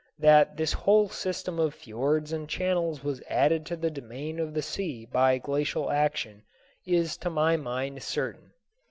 [0.17, 4.63] That this whole system of fiords and channels was added to the domain of the
[4.63, 6.41] sea by glacial action
[6.87, 8.51] is to my mind certain.